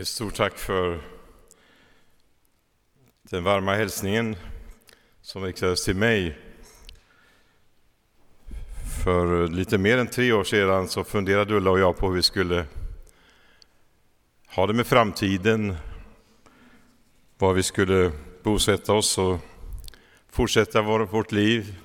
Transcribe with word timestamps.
Ett 0.00 0.08
stort 0.08 0.34
tack 0.34 0.58
för 0.58 1.00
den 3.22 3.44
varma 3.44 3.74
hälsningen 3.74 4.36
som 5.22 5.44
riktades 5.44 5.84
till 5.84 5.96
mig. 5.96 6.38
För 9.04 9.48
lite 9.48 9.78
mer 9.78 9.98
än 9.98 10.06
tre 10.06 10.32
år 10.32 10.44
sedan 10.44 10.88
så 10.88 11.04
funderade 11.04 11.54
Ulla 11.54 11.70
och 11.70 11.80
jag 11.80 11.96
på 11.96 12.08
hur 12.08 12.14
vi 12.14 12.22
skulle 12.22 12.66
ha 14.46 14.66
det 14.66 14.72
med 14.72 14.86
framtiden, 14.86 15.76
var 17.38 17.54
vi 17.54 17.62
skulle 17.62 18.12
bosätta 18.42 18.92
oss 18.92 19.18
och 19.18 19.38
fortsätta 20.30 20.82
vårt 20.82 21.32
liv. 21.32 21.76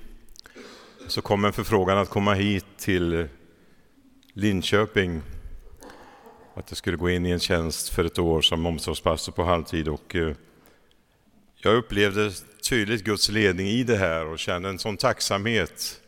Så 1.07 1.21
kom 1.21 1.45
en 1.45 1.53
förfrågan 1.53 1.97
att 1.97 2.09
komma 2.09 2.33
hit 2.33 2.65
till 2.77 3.27
Linköping 4.33 5.21
att 6.59 6.71
jag 6.71 6.77
skulle 6.77 6.97
gå 6.97 7.09
in 7.09 7.25
i 7.25 7.29
en 7.29 7.39
tjänst 7.39 7.89
för 7.89 8.05
ett 8.05 8.19
år 8.19 8.41
som 8.41 8.65
omsorgspastor 8.65 9.31
på 9.31 9.43
halvtid. 9.43 9.87
Och 9.87 10.15
eh, 10.15 10.33
jag 11.55 11.75
upplevde 11.75 12.31
tydligt 12.69 13.03
Guds 13.03 13.29
ledning 13.29 13.67
i 13.67 13.83
det 13.83 13.97
här 13.97 14.25
och 14.25 14.39
kände 14.39 14.69
en 14.69 14.79
sån 14.79 14.97
tacksamhet. 14.97 16.01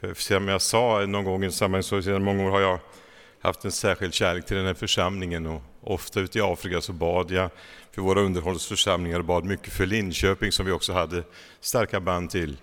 För 0.00 0.14
som 0.14 0.48
jag 0.48 0.62
sa 0.62 1.06
någon 1.06 1.24
gång 1.24 1.44
i 1.44 1.52
sammanhang 1.52 1.82
så 1.82 2.02
sedan 2.02 2.24
många 2.24 2.46
år 2.46 2.50
har 2.50 2.60
jag 2.60 2.78
haft 3.40 3.64
en 3.64 3.72
särskild 3.72 4.14
kärlek 4.14 4.46
till 4.46 4.56
den 4.56 4.66
här 4.66 4.74
församlingen 4.74 5.46
och 5.46 5.62
ofta 5.80 6.20
ute 6.20 6.38
i 6.38 6.42
Afrika 6.42 6.80
så 6.80 6.92
bad 6.92 7.30
jag 7.30 7.50
för 7.92 8.02
våra 8.02 8.20
underhållsförsamlingar 8.20 9.18
och 9.18 9.24
bad 9.24 9.44
mycket 9.44 9.72
för 9.72 9.86
Linköping 9.86 10.52
som 10.52 10.66
vi 10.66 10.72
också 10.72 10.92
hade 10.92 11.22
starka 11.60 12.00
band 12.00 12.30
till. 12.30 12.56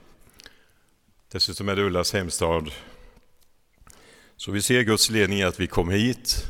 Dessutom 1.31 1.69
är 1.69 1.75
det 1.75 1.81
Ullas 1.81 2.13
hemstad 2.13 2.71
så 4.37 4.51
vi 4.51 4.61
ser 4.61 4.81
Guds 4.81 5.09
ledning 5.09 5.39
i 5.39 5.43
att 5.43 5.59
vi 5.59 5.67
kom 5.67 5.89
hit. 5.89 6.45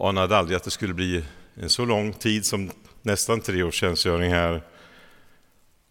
Anade 0.00 0.36
aldrig 0.36 0.56
att 0.56 0.64
det 0.64 0.70
skulle 0.70 0.94
bli 0.94 1.24
en 1.54 1.70
så 1.70 1.84
lång 1.84 2.12
tid 2.12 2.46
som 2.46 2.70
nästan 3.02 3.40
tre 3.40 3.62
års 3.62 3.74
tjänstgöring 3.74 4.32
här. 4.32 4.62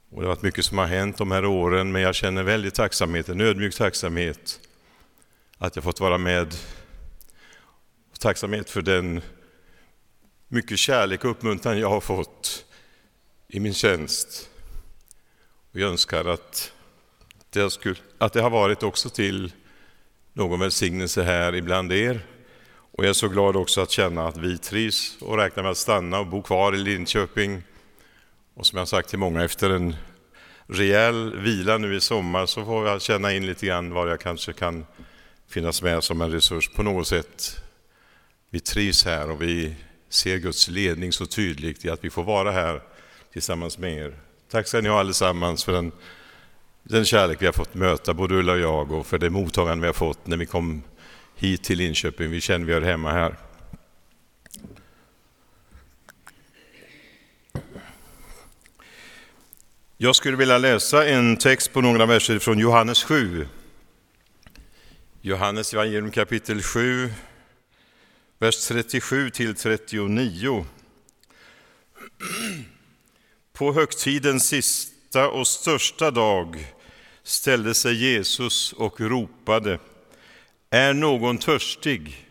Och 0.10 0.22
det 0.22 0.28
har 0.28 0.36
varit 0.36 0.42
mycket 0.42 0.66
som 0.66 0.78
har 0.78 0.86
hänt 0.86 1.18
de 1.18 1.32
här 1.32 1.46
åren, 1.46 1.92
men 1.92 2.02
jag 2.02 2.16
känner 2.16 2.44
väldigt 2.44 2.76
tacksamhet, 2.76 3.30
en 3.30 3.42
ödmjuk 3.42 3.76
tacksamhet 3.76 4.60
att 5.58 5.76
jag 5.76 5.84
fått 5.84 6.00
vara 6.00 6.18
med. 6.18 6.56
Tacksamhet 8.20 8.70
för 8.70 8.82
den 8.82 9.22
mycket 10.48 10.80
kärlek 10.80 11.26
och 11.26 11.32
uppmuntran 11.32 11.80
jag 11.80 11.90
har 11.90 12.02
fått 12.02 12.66
i 13.48 13.60
min 13.60 13.73
tjänst. 13.73 14.50
Och 15.72 15.80
jag 15.80 15.90
önskar 15.90 16.26
att 16.26 16.72
det, 17.50 17.72
skulle, 17.72 17.96
att 18.18 18.34
det 18.34 18.42
har 18.42 18.50
varit 18.50 18.84
också 18.84 19.10
till 19.10 19.52
någon 20.38 20.60
välsignelse 20.60 21.24
här 21.24 21.56
ibland 21.56 21.94
er. 21.94 22.20
Och 22.92 23.04
jag 23.04 23.10
är 23.10 23.14
så 23.14 23.28
glad 23.28 23.56
också 23.56 23.82
att 23.82 23.92
känna 23.92 24.28
att 24.28 24.38
vi 24.38 24.58
trivs 24.58 25.18
och 25.22 25.38
räknar 25.38 25.64
med 25.64 25.72
att 25.72 25.78
stanna 25.78 26.20
och 26.20 26.28
bo 26.28 26.42
kvar 26.42 26.76
i 26.76 26.78
Linköping. 26.78 27.64
Och 28.54 28.66
som 28.66 28.80
jag 28.80 28.88
sagt 28.88 29.10
till 29.10 29.20
många, 29.20 29.44
efter 29.44 29.70
en 29.70 29.96
rejäl 30.68 31.40
vila 31.40 31.78
nu 31.78 31.96
i 31.96 32.02
sommar 32.02 32.46
så 32.46 32.66
får 32.66 32.88
jag 32.88 33.02
känna 33.02 33.34
in 33.34 33.46
lite 33.46 33.66
grann 33.66 33.94
var 33.94 34.08
jag 34.08 34.20
kanske 34.20 34.54
kan 34.54 34.86
finnas 35.50 35.82
med 35.82 36.04
som 36.04 36.22
en 36.22 36.32
resurs 36.32 36.70
på 36.70 36.84
något 36.84 37.08
sätt. 37.08 37.58
Vi 38.50 38.60
trivs 38.60 39.06
här 39.06 39.30
och 39.30 39.42
vi 39.42 39.76
ser 40.10 40.38
Guds 40.38 40.68
ledning 40.68 41.14
så 41.14 41.26
tydligt 41.26 41.86
i 41.86 41.90
att 41.90 42.04
vi 42.04 42.10
får 42.10 42.24
vara 42.24 42.52
här 42.52 42.82
tillsammans 43.34 43.78
med 43.78 43.98
er. 43.98 44.20
Tack 44.52 44.68
ska 44.68 44.82
ni 44.82 44.90
ha 44.90 45.00
allesammans 45.00 45.64
för 45.64 45.72
den 45.72 45.92
den 46.90 47.06
kärlek 47.06 47.42
vi 47.42 47.46
har 47.46 47.54
fått 47.54 47.74
möta, 47.74 48.14
både 48.14 48.36
Ulla 48.36 48.54
och 48.54 48.60
jag, 48.60 48.92
och 48.92 49.08
för 49.08 49.18
det 49.18 49.30
mottagande 49.30 49.82
vi 49.82 49.88
har 49.88 49.94
fått 49.94 50.28
när 50.28 50.38
vi 50.38 50.46
kom 50.46 50.84
hit 51.36 51.64
till 51.64 51.78
Linköping. 51.78 52.32
Vi 52.32 52.42
känner 52.42 52.66
vi 52.66 52.74
hör 52.74 52.82
hemma 52.82 53.12
här. 53.12 53.36
Jag 59.98 60.16
skulle 60.16 60.38
vilja 60.38 60.58
läsa 60.58 61.08
en 61.08 61.38
text 61.38 61.74
på 61.74 61.82
några 61.82 62.06
verser 62.06 62.39
från 62.39 62.60
Johannes 62.60 63.04
7. 63.04 63.48
Johannes 65.22 65.73
evangelium 65.73 66.11
kapitel 66.11 66.64
7, 66.64 67.14
vers 68.40 68.67
37 68.67 69.30
till 69.30 69.56
39. 69.56 70.66
På 73.54 73.73
högtidens 73.73 74.48
sista 74.48 75.30
och 75.30 75.48
största 75.48 76.11
dag 76.11 76.77
ställde 77.27 77.73
sig 77.73 77.95
Jesus 77.95 78.73
och 78.73 79.02
ropade 79.02 79.80
Är 80.70 80.93
någon 80.93 81.38
törstig, 81.38 82.27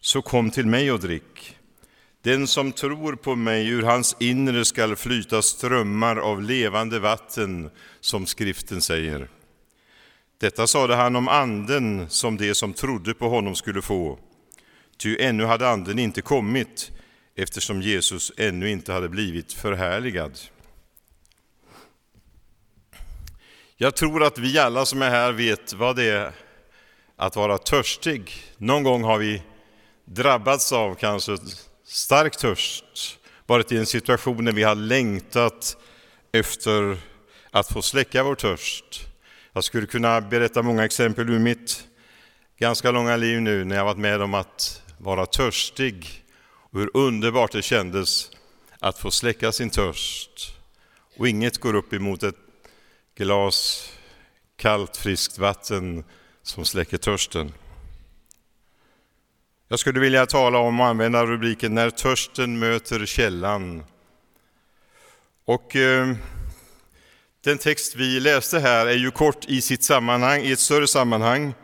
så 0.00 0.22
kom 0.22 0.50
till 0.50 0.66
mig 0.66 0.92
och 0.92 1.00
drick. 1.00 1.56
Den 2.22 2.46
som 2.46 2.72
tror 2.72 3.16
på 3.16 3.34
mig, 3.34 3.68
ur 3.68 3.82
hans 3.82 4.16
inre 4.20 4.64
skall 4.64 4.96
flyta 4.96 5.42
strömmar 5.42 6.16
av 6.16 6.42
levande 6.42 6.98
vatten, 6.98 7.70
som 8.00 8.26
skriften 8.26 8.82
säger. 8.82 9.28
Detta 10.40 10.66
sade 10.66 10.94
han 10.94 11.16
om 11.16 11.28
anden 11.28 12.10
som 12.10 12.36
de 12.36 12.54
som 12.54 12.72
trodde 12.72 13.14
på 13.14 13.28
honom 13.28 13.54
skulle 13.54 13.82
få. 13.82 14.18
Ty 14.98 15.16
ännu 15.20 15.44
hade 15.44 15.68
anden 15.68 15.98
inte 15.98 16.22
kommit, 16.22 16.90
eftersom 17.36 17.82
Jesus 17.82 18.32
ännu 18.36 18.70
inte 18.70 18.92
hade 18.92 19.08
blivit 19.08 19.52
förhärligad. 19.52 20.38
Jag 23.78 23.94
tror 23.94 24.22
att 24.22 24.38
vi 24.38 24.58
alla 24.58 24.86
som 24.86 25.02
är 25.02 25.10
här 25.10 25.32
vet 25.32 25.72
vad 25.72 25.96
det 25.96 26.04
är 26.04 26.32
att 27.16 27.36
vara 27.36 27.58
törstig. 27.58 28.32
Någon 28.58 28.82
gång 28.82 29.04
har 29.04 29.18
vi 29.18 29.42
drabbats 30.04 30.72
av 30.72 30.94
kanske 30.94 31.36
stark 31.86 32.36
törst, 32.36 33.18
varit 33.46 33.72
i 33.72 33.76
en 33.76 33.86
situation 33.86 34.44
där 34.44 34.52
vi 34.52 34.62
har 34.62 34.74
längtat 34.74 35.76
efter 36.32 36.98
att 37.50 37.72
få 37.72 37.82
släcka 37.82 38.22
vår 38.22 38.34
törst. 38.34 39.06
Jag 39.52 39.64
skulle 39.64 39.86
kunna 39.86 40.20
berätta 40.20 40.62
många 40.62 40.84
exempel 40.84 41.30
ur 41.30 41.38
mitt 41.38 41.84
ganska 42.58 42.90
långa 42.90 43.16
liv 43.16 43.40
nu 43.40 43.64
när 43.64 43.76
jag 43.76 43.84
varit 43.84 43.98
med 43.98 44.22
om 44.22 44.34
att 44.34 44.82
vara 44.98 45.26
törstig 45.26 46.24
och 46.72 46.80
hur 46.80 46.90
underbart 46.94 47.52
det 47.52 47.62
kändes 47.62 48.30
att 48.80 48.98
få 48.98 49.10
släcka 49.10 49.52
sin 49.52 49.70
törst. 49.70 50.56
Och 51.18 51.28
inget 51.28 51.58
går 51.58 51.74
upp 51.74 51.92
emot 51.92 52.22
ett 52.22 52.45
glas 53.16 53.90
kallt 54.56 54.96
friskt 54.96 55.38
vatten 55.38 56.04
som 56.42 56.64
släcker 56.64 56.98
törsten. 56.98 57.52
Jag 59.68 59.78
skulle 59.78 60.00
vilja 60.00 60.26
tala 60.26 60.58
om 60.58 60.80
och 60.80 60.86
använda 60.86 61.26
rubriken 61.26 61.74
När 61.74 61.90
törsten 61.90 62.58
möter 62.58 63.06
källan. 63.06 63.84
Och 65.44 65.76
eh, 65.76 66.14
den 67.44 67.58
text 67.58 67.96
vi 67.96 68.20
läste 68.20 68.58
här 68.58 68.86
är 68.86 68.96
ju 68.96 69.10
kort 69.10 69.44
i 69.44 69.60
sitt 69.60 69.84
sammanhang, 69.84 70.42
i 70.42 70.52
ett 70.52 70.58
större 70.58 70.88
sammanhang 70.88 71.54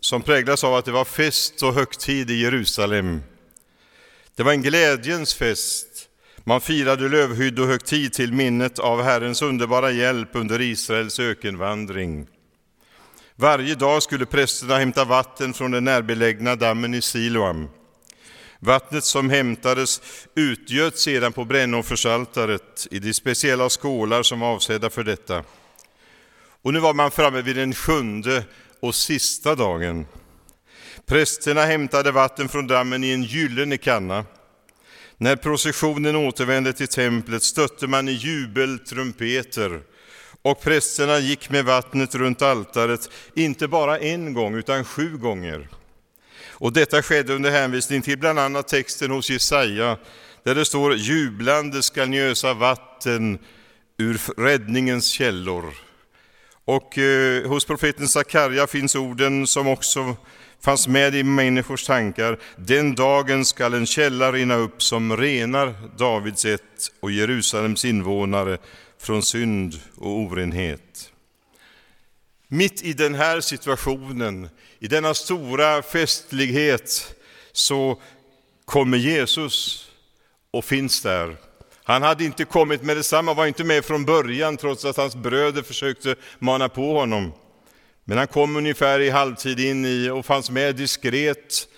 som 0.00 0.22
präglas 0.22 0.64
av 0.64 0.74
att 0.74 0.84
det 0.84 0.92
var 0.92 1.04
fest 1.04 1.62
och 1.62 1.74
högtid 1.74 2.30
i 2.30 2.34
Jerusalem. 2.34 3.22
Det 4.34 4.42
var 4.42 4.52
en 4.52 4.62
glädjens 4.62 5.34
fest 5.34 5.95
man 6.48 6.60
firade 6.60 7.08
lövhyddohögtid 7.08 8.12
till 8.12 8.32
minnet 8.32 8.78
av 8.78 9.02
Herrens 9.02 9.42
underbara 9.42 9.90
hjälp 9.90 10.28
under 10.32 10.60
Israels 10.60 11.20
ökenvandring. 11.20 12.26
Varje 13.36 13.74
dag 13.74 14.02
skulle 14.02 14.26
prästerna 14.26 14.78
hämta 14.78 15.04
vatten 15.04 15.54
från 15.54 15.70
den 15.70 15.84
närbelägna 15.84 16.56
dammen 16.56 16.94
i 16.94 17.02
Siloam. 17.02 17.68
Vattnet 18.58 19.04
som 19.04 19.30
hämtades 19.30 20.00
utgöts 20.34 21.02
sedan 21.02 21.32
på 21.32 21.44
brännoffersaltaret 21.44 22.86
i 22.90 22.98
de 22.98 23.14
speciella 23.14 23.68
skålar 23.68 24.22
som 24.22 24.40
var 24.40 24.54
avsedda 24.54 24.90
för 24.90 25.04
detta. 25.04 25.44
Och 26.62 26.72
nu 26.72 26.80
var 26.80 26.94
man 26.94 27.10
framme 27.10 27.42
vid 27.42 27.56
den 27.56 27.74
sjunde 27.74 28.44
och 28.80 28.94
sista 28.94 29.54
dagen. 29.54 30.06
Prästerna 31.06 31.64
hämtade 31.64 32.12
vatten 32.12 32.48
från 32.48 32.66
dammen 32.66 33.04
i 33.04 33.10
en 33.10 33.22
gyllene 33.22 33.76
kanna 33.76 34.24
när 35.18 35.36
processionen 35.36 36.16
återvände 36.16 36.72
till 36.72 36.88
templet 36.88 37.42
stötte 37.42 37.86
man 37.86 38.08
i 38.08 38.12
jubeltrumpeter 38.12 39.80
och 40.42 40.60
prästerna 40.60 41.18
gick 41.18 41.50
med 41.50 41.64
vattnet 41.64 42.14
runt 42.14 42.42
altaret, 42.42 43.10
inte 43.34 43.68
bara 43.68 43.98
en 43.98 44.34
gång 44.34 44.54
utan 44.54 44.84
sju 44.84 45.16
gånger. 45.16 45.68
Och 46.58 46.72
detta 46.72 47.02
skedde 47.02 47.34
under 47.34 47.50
hänvisning 47.50 48.02
till 48.02 48.18
bland 48.18 48.38
annat 48.38 48.68
texten 48.68 49.10
hos 49.10 49.30
Jesaja, 49.30 49.98
där 50.42 50.54
det 50.54 50.64
står 50.64 50.94
jublande 50.96 51.82
skall 51.82 52.08
ni 52.08 52.20
ösa 52.20 52.54
vatten 52.54 53.38
ur 53.98 54.20
räddningens 54.36 55.06
källor. 55.06 55.74
Och 56.64 56.98
eh, 56.98 57.48
hos 57.48 57.64
profeten 57.64 58.08
Sakarja 58.08 58.66
finns 58.66 58.94
orden 58.94 59.46
som 59.46 59.68
också 59.68 60.16
fanns 60.60 60.88
med 60.88 61.14
i 61.14 61.22
människors 61.22 61.84
tankar. 61.84 62.38
Den 62.56 62.94
dagen 62.94 63.44
skall 63.44 63.74
en 63.74 63.86
källa 63.86 64.32
rinna 64.32 64.54
upp 64.54 64.82
som 64.82 65.16
renar 65.16 65.74
Davids 65.98 66.44
ett 66.44 66.92
och 67.00 67.10
Jerusalems 67.10 67.84
invånare 67.84 68.58
från 68.98 69.22
synd 69.22 69.80
och 69.96 70.10
orenhet. 70.10 71.10
Mitt 72.48 72.82
i 72.82 72.92
den 72.92 73.14
här 73.14 73.40
situationen, 73.40 74.48
i 74.78 74.88
denna 74.88 75.14
stora 75.14 75.82
festlighet, 75.82 77.14
så 77.52 78.00
kommer 78.64 78.98
Jesus 78.98 79.86
och 80.50 80.64
finns 80.64 81.02
där. 81.02 81.36
Han 81.84 82.02
hade 82.02 82.24
inte 82.24 82.44
kommit 82.44 82.82
med 82.82 82.96
detsamma, 82.96 83.34
var 83.34 83.46
inte 83.46 83.64
med 83.64 83.84
från 83.84 84.04
början 84.04 84.56
trots 84.56 84.84
att 84.84 84.96
hans 84.96 85.16
bröder 85.16 85.62
försökte 85.62 86.16
mana 86.38 86.68
på 86.68 86.98
honom. 86.98 87.32
Men 88.08 88.18
han 88.18 88.26
kom 88.26 88.56
ungefär 88.56 89.00
i 89.00 89.10
halvtid 89.10 89.60
in 89.60 89.84
i 89.84 90.10
och 90.10 90.26
fanns 90.26 90.50
med 90.50 90.76
diskret, 90.76 91.68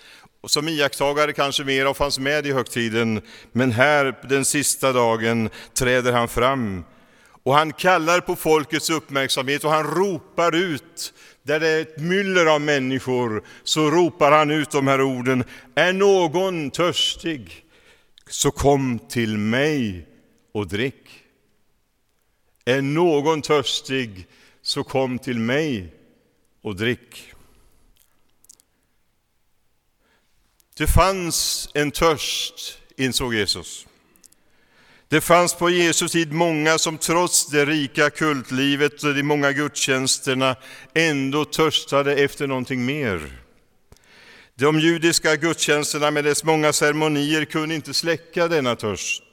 som 0.47 0.67
iakttagare 0.67 1.33
kanske 1.33 1.63
mer 1.63 1.87
och 1.87 1.97
fanns 1.97 2.19
med 2.19 2.45
i 2.45 2.51
högtiden. 2.51 3.21
Men 3.51 3.71
här 3.71 4.19
den 4.29 4.45
sista 4.45 4.93
dagen 4.93 5.49
träder 5.73 6.11
han 6.11 6.27
fram 6.27 6.83
och 7.43 7.53
han 7.53 7.73
kallar 7.73 8.19
på 8.19 8.35
folkets 8.35 8.89
uppmärksamhet 8.89 9.63
och 9.63 9.71
han 9.71 9.83
ropar 9.83 10.55
ut 10.55 11.13
där 11.43 11.59
det 11.59 11.67
är 11.67 11.81
ett 11.81 11.99
myller 11.99 12.45
av 12.45 12.61
människor, 12.61 13.43
så 13.63 13.91
ropar 13.91 14.31
han 14.31 14.51
ut 14.51 14.71
de 14.71 14.87
här 14.87 15.01
orden. 15.01 15.43
Är 15.75 15.93
någon 15.93 16.71
törstig, 16.71 17.65
så 18.27 18.51
kom 18.51 18.99
till 18.99 19.37
mig 19.37 20.07
och 20.53 20.67
drick. 20.67 21.23
Är 22.65 22.81
någon 22.81 23.41
törstig, 23.41 24.27
så 24.61 24.83
kom 24.83 25.19
till 25.19 25.39
mig 25.39 25.98
och 26.61 26.75
drick. 26.75 27.33
Det 30.77 30.87
fanns 30.87 31.69
en 31.73 31.91
törst, 31.91 32.77
insåg 32.97 33.35
Jesus. 33.35 33.87
Det 35.07 35.21
fanns 35.21 35.53
på 35.53 35.69
Jesu 35.69 36.07
tid 36.07 36.31
många 36.31 36.77
som 36.77 36.97
trots 36.97 37.47
det 37.47 37.65
rika 37.65 38.09
kultlivet 38.09 39.03
och 39.03 39.15
de 39.15 39.23
många 39.23 39.51
gudstjänsterna 39.51 40.55
ändå 40.93 41.45
törstade 41.45 42.15
efter 42.15 42.47
någonting 42.47 42.85
mer. 42.85 43.39
De 44.55 44.79
judiska 44.79 45.35
gudstjänsterna 45.35 46.11
med 46.11 46.23
dess 46.23 46.43
många 46.43 46.73
ceremonier 46.73 47.45
kunde 47.45 47.75
inte 47.75 47.93
släcka 47.93 48.47
denna 48.47 48.75
törst. 48.75 49.23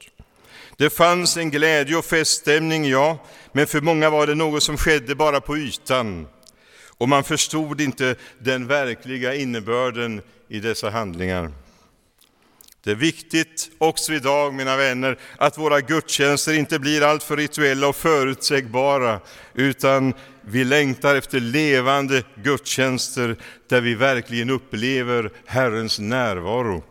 Det 0.76 0.90
fanns 0.90 1.36
en 1.36 1.50
glädje 1.50 1.96
och 1.96 2.04
feststämning, 2.04 2.84
ja, 2.88 3.18
men 3.52 3.66
för 3.66 3.80
många 3.80 4.10
var 4.10 4.26
det 4.26 4.34
något 4.34 4.62
som 4.62 4.76
skedde 4.76 5.14
bara 5.14 5.40
på 5.40 5.56
ytan. 5.56 6.26
Och 6.98 7.08
man 7.08 7.24
förstod 7.24 7.80
inte 7.80 8.16
den 8.38 8.66
verkliga 8.66 9.34
innebörden 9.34 10.22
i 10.48 10.60
dessa 10.60 10.90
handlingar. 10.90 11.52
Det 12.86 12.90
är 12.90 12.94
viktigt 12.94 13.70
också 13.78 14.12
idag, 14.12 14.54
mina 14.54 14.76
vänner, 14.76 15.18
att 15.36 15.58
våra 15.58 15.80
gudstjänster 15.80 16.52
inte 16.52 16.78
blir 16.78 17.02
alltför 17.02 17.36
rituella 17.36 17.88
och 17.88 17.96
förutsägbara, 17.96 19.20
utan 19.54 20.14
vi 20.40 20.64
längtar 20.64 21.14
efter 21.14 21.40
levande 21.40 22.22
gudstjänster 22.44 23.36
där 23.68 23.80
vi 23.80 23.94
verkligen 23.94 24.50
upplever 24.50 25.30
Herrens 25.46 25.98
närvaro. 25.98 26.84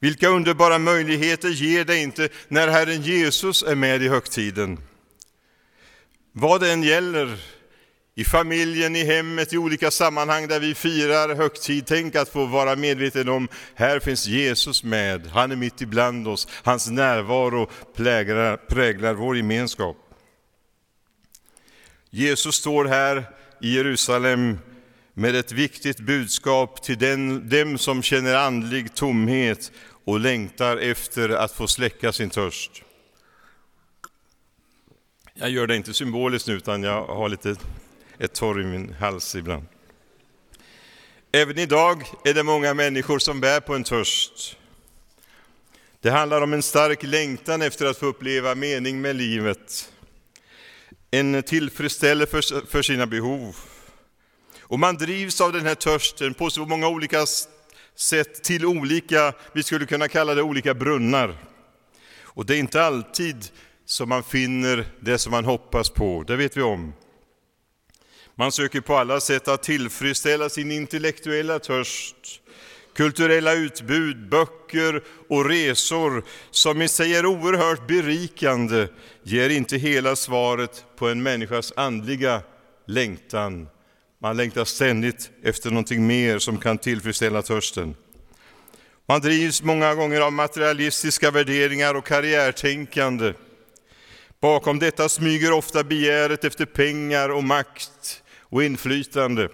Vilka 0.00 0.28
underbara 0.28 0.78
möjligheter 0.78 1.48
ger 1.48 1.84
det 1.84 1.96
inte 1.96 2.28
när 2.48 2.68
Herren 2.68 3.02
Jesus 3.02 3.62
är 3.62 3.74
med 3.74 4.02
i 4.02 4.08
högtiden? 4.08 4.78
Vad 6.32 6.60
det 6.60 6.72
än 6.72 6.82
gäller, 6.82 7.38
i 8.14 8.24
familjen, 8.24 8.96
i 8.96 9.04
hemmet, 9.04 9.52
i 9.52 9.58
olika 9.58 9.90
sammanhang 9.90 10.48
där 10.48 10.60
vi 10.60 10.74
firar 10.74 11.34
högtid. 11.34 11.86
Tänk 11.86 12.14
att 12.14 12.28
få 12.28 12.46
vara 12.46 12.76
medveten 12.76 13.28
om, 13.28 13.48
här 13.74 14.00
finns 14.00 14.26
Jesus 14.26 14.84
med, 14.84 15.26
han 15.26 15.52
är 15.52 15.56
mitt 15.56 15.80
ibland 15.80 16.28
oss, 16.28 16.48
hans 16.62 16.90
närvaro 16.90 17.70
präglar, 17.96 18.56
präglar 18.56 19.14
vår 19.14 19.36
gemenskap. 19.36 19.96
Jesus 22.10 22.54
står 22.54 22.84
här 22.84 23.24
i 23.60 23.74
Jerusalem 23.74 24.58
med 25.14 25.36
ett 25.36 25.52
viktigt 25.52 26.00
budskap 26.00 26.82
till 26.82 26.98
den, 26.98 27.48
dem 27.48 27.78
som 27.78 28.02
känner 28.02 28.34
andlig 28.34 28.94
tomhet 28.94 29.72
och 30.04 30.20
längtar 30.20 30.76
efter 30.76 31.28
att 31.28 31.52
få 31.52 31.66
släcka 31.66 32.12
sin 32.12 32.30
törst. 32.30 32.82
Jag 35.34 35.50
gör 35.50 35.66
det 35.66 35.76
inte 35.76 35.94
symboliskt 35.94 36.48
nu, 36.48 36.54
utan 36.54 36.82
jag 36.82 37.06
har 37.06 37.28
lite 37.28 37.56
ett 38.22 38.32
torr 38.32 38.60
i 38.60 38.64
min 38.64 38.94
hals 39.00 39.34
ibland. 39.34 39.64
Även 41.32 41.58
idag 41.58 42.04
är 42.24 42.34
det 42.34 42.42
många 42.42 42.74
människor 42.74 43.18
som 43.18 43.40
bär 43.40 43.60
på 43.60 43.74
en 43.74 43.84
törst. 43.84 44.56
Det 46.00 46.10
handlar 46.10 46.42
om 46.42 46.52
en 46.52 46.62
stark 46.62 47.02
längtan 47.02 47.62
efter 47.62 47.86
att 47.86 47.98
få 47.98 48.06
uppleva 48.06 48.54
mening 48.54 49.00
med 49.00 49.16
livet, 49.16 49.92
en 51.10 51.42
tillfredsställelse 51.42 52.62
för 52.68 52.82
sina 52.82 53.06
behov. 53.06 53.56
Och 54.60 54.78
man 54.78 54.96
drivs 54.96 55.40
av 55.40 55.52
den 55.52 55.66
här 55.66 55.74
törsten 55.74 56.34
på 56.34 56.50
så 56.50 56.66
många 56.66 56.88
olika 56.88 57.26
sätt 57.96 58.44
till 58.44 58.66
olika, 58.66 59.32
vi 59.52 59.62
skulle 59.62 59.86
kunna 59.86 60.08
kalla 60.08 60.34
det 60.34 60.42
olika 60.42 60.74
brunnar. 60.74 61.36
Och 62.22 62.46
det 62.46 62.56
är 62.56 62.58
inte 62.58 62.84
alltid 62.84 63.48
som 63.84 64.08
man 64.08 64.22
finner 64.22 64.86
det 65.00 65.18
som 65.18 65.30
man 65.30 65.44
hoppas 65.44 65.90
på, 65.90 66.24
det 66.26 66.36
vet 66.36 66.56
vi 66.56 66.62
om. 66.62 66.92
Man 68.34 68.52
söker 68.52 68.80
på 68.80 68.96
alla 68.96 69.20
sätt 69.20 69.48
att 69.48 69.62
tillfredsställa 69.62 70.48
sin 70.48 70.72
intellektuella 70.72 71.58
törst. 71.58 72.16
Kulturella 72.94 73.52
utbud, 73.52 74.28
böcker 74.28 75.02
och 75.28 75.48
resor 75.48 76.24
som 76.50 76.82
i 76.82 76.88
sig 76.88 77.14
är 77.14 77.26
oerhört 77.26 77.86
berikande 77.86 78.88
ger 79.22 79.50
inte 79.50 79.76
hela 79.76 80.16
svaret 80.16 80.84
på 80.96 81.08
en 81.08 81.22
människas 81.22 81.72
andliga 81.76 82.42
längtan. 82.86 83.68
Man 84.18 84.36
längtar 84.36 84.64
ständigt 84.64 85.30
efter 85.42 85.70
någonting 85.70 86.06
mer 86.06 86.38
som 86.38 86.58
kan 86.58 86.78
tillfredsställa 86.78 87.42
törsten. 87.42 87.94
Man 89.06 89.20
drivs 89.20 89.62
många 89.62 89.94
gånger 89.94 90.20
av 90.20 90.32
materialistiska 90.32 91.30
värderingar 91.30 91.94
och 91.94 92.06
karriärtänkande. 92.06 93.32
Bakom 94.40 94.78
detta 94.78 95.08
smyger 95.08 95.52
ofta 95.52 95.84
begäret 95.84 96.44
efter 96.44 96.66
pengar 96.66 97.28
och 97.28 97.44
makt 97.44 98.21
och 98.52 98.64
inflytande. 98.64 99.48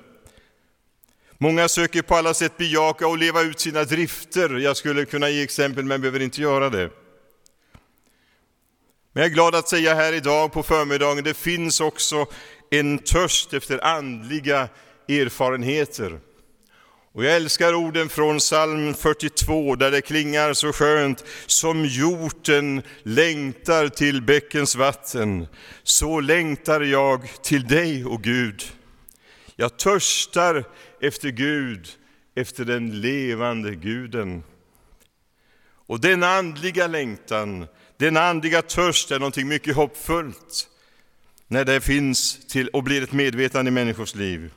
Många 1.38 1.68
söker 1.68 2.02
på 2.02 2.14
alla 2.14 2.34
sätt 2.34 2.56
bejaka 2.56 3.06
och 3.06 3.18
leva 3.18 3.42
ut 3.42 3.60
sina 3.60 3.84
drifter. 3.84 4.58
Jag 4.58 4.76
skulle 4.76 5.04
kunna 5.04 5.28
ge 5.28 5.42
exempel, 5.42 5.84
men 5.84 6.00
behöver 6.00 6.20
inte 6.20 6.40
göra 6.40 6.70
det. 6.70 6.90
Men 9.12 9.22
jag 9.22 9.30
är 9.30 9.34
glad 9.34 9.54
att 9.54 9.68
säga 9.68 9.94
här 9.94 10.12
idag 10.12 10.52
på 10.52 10.62
förmiddagen, 10.62 11.24
det 11.24 11.34
finns 11.34 11.80
också 11.80 12.26
en 12.70 12.98
törst 12.98 13.54
efter 13.54 13.84
andliga 13.84 14.68
erfarenheter. 15.08 16.20
Och 17.12 17.24
jag 17.24 17.36
älskar 17.36 17.74
orden 17.74 18.08
från 18.08 18.38
psalm 18.38 18.94
42 18.94 19.76
där 19.76 19.90
det 19.90 20.00
klingar 20.00 20.52
så 20.52 20.72
skönt. 20.72 21.24
Som 21.46 21.84
hjorten 21.84 22.82
längtar 23.02 23.88
till 23.88 24.22
bäckens 24.22 24.76
vatten, 24.76 25.46
så 25.82 26.20
längtar 26.20 26.80
jag 26.80 27.42
till 27.42 27.66
dig, 27.66 28.04
o 28.04 28.16
Gud. 28.16 28.77
Jag 29.60 29.76
törstar 29.76 30.64
efter 31.00 31.28
Gud, 31.28 31.88
efter 32.34 32.64
den 32.64 33.00
levande 33.00 33.74
guden. 33.74 34.42
Och 35.86 36.00
denna 36.00 36.28
andliga 36.28 36.86
längtan, 36.86 37.66
denna 37.96 38.20
andliga 38.20 38.62
törst 38.62 39.10
är 39.10 39.18
någonting 39.18 39.48
mycket 39.48 39.76
hoppfullt 39.76 40.68
när 41.48 41.64
det 41.64 41.80
finns 41.80 42.46
till 42.46 42.68
och 42.68 42.82
blir 42.82 43.02
ett 43.02 43.12
medvetande 43.12 43.68
i 43.68 43.72
människors 43.72 44.14
liv. 44.14 44.52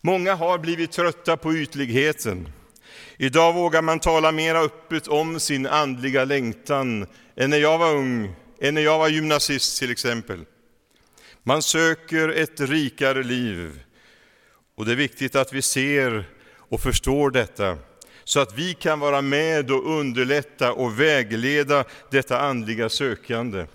Många 0.00 0.34
har 0.34 0.58
blivit 0.58 0.92
trötta 0.92 1.36
på 1.36 1.54
ytligheten. 1.54 2.48
Idag 3.16 3.52
vågar 3.52 3.82
man 3.82 4.00
tala 4.00 4.32
mer 4.32 4.54
öppet 4.54 5.08
om 5.08 5.40
sin 5.40 5.66
andliga 5.66 6.24
längtan 6.24 7.06
än 7.36 7.50
när 7.50 7.58
jag 7.58 7.78
var 7.78 7.94
ung, 7.94 8.34
än 8.60 8.74
när 8.74 8.82
jag 8.82 8.98
var 8.98 9.08
gymnasist 9.08 9.78
till 9.78 9.90
exempel. 9.90 10.44
Man 11.42 11.62
söker 11.62 12.28
ett 12.28 12.60
rikare 12.60 13.22
liv, 13.22 13.80
och 14.80 14.86
det 14.86 14.92
är 14.92 14.96
viktigt 14.96 15.36
att 15.36 15.52
vi 15.52 15.62
ser 15.62 16.24
och 16.58 16.80
förstår 16.80 17.30
detta, 17.30 17.78
så 18.24 18.40
att 18.40 18.58
vi 18.58 18.74
kan 18.74 19.00
vara 19.00 19.22
med 19.22 19.70
och 19.70 19.98
underlätta 19.98 20.72
och 20.72 21.00
vägleda 21.00 21.84
detta 22.10 22.40
andliga 22.40 22.88
sökande. 22.88 23.66